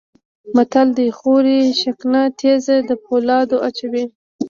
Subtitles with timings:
[0.55, 4.03] متل دی: خوري شکنه تیز د پولاو اچوي.